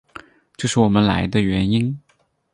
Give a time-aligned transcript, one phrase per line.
[0.57, 1.95] 这是我们来的原因。